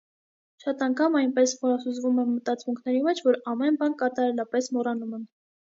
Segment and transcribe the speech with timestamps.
[0.63, 5.33] Շատ անգամ այնպես խորասուզվում եմ մտածմունքների մեջ, որ ամեն բան կատարելապես մոռանում եմ: